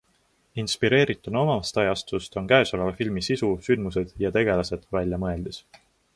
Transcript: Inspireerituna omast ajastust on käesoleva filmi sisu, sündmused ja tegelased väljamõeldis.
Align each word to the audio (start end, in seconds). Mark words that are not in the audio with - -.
Inspireerituna 0.61 1.43
omast 1.47 1.77
ajastust 1.83 2.39
on 2.41 2.47
käesoleva 2.53 2.95
filmi 3.03 3.25
sisu, 3.29 3.51
sündmused 3.69 4.17
ja 4.25 4.35
tegelased 4.41 4.91
väljamõeldis. 5.01 5.63